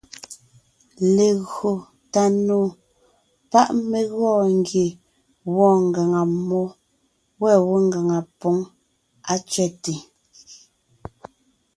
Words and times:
Legÿo 1.15 1.71
tà 2.13 2.23
nò 2.47 2.59
pá’ 3.51 3.61
mé 3.89 3.99
gɔɔn 4.17 4.47
ngie 4.59 4.87
wɔɔn 5.55 5.79
ngàŋa 5.89 6.21
mmó, 6.33 6.61
wὲ 7.41 7.53
gwɔ́ 7.65 7.79
ngàŋa 7.87 8.17
póŋ 8.39 8.57
á 9.31 9.35
tsẅέte. 9.49 9.93